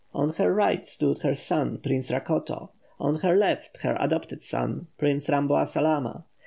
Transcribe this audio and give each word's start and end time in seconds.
On 0.15 0.31
her 0.33 0.51
right 0.51 0.83
stood 0.87 1.19
her 1.19 1.35
son, 1.35 1.77
Prince 1.77 2.09
Rakoto; 2.09 2.71
on 2.99 3.17
her 3.17 3.35
left, 3.35 3.77
her 3.83 3.95
adopted 3.99 4.41
son, 4.41 4.87
Prince 4.97 5.29
Ramboasalama. 5.29 6.23